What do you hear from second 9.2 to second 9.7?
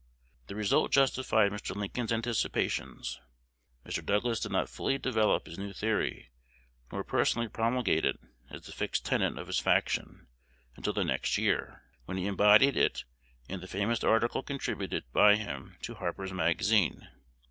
of his